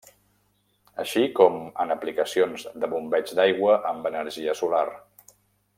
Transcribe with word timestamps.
Així 1.03 1.25
com 1.39 1.59
en 1.83 1.93
aplicacions 1.97 2.65
de 2.85 2.89
bombeig 2.95 3.35
d'aigua 3.41 3.79
amb 3.93 4.09
energia 4.13 4.57
solar. 4.63 4.87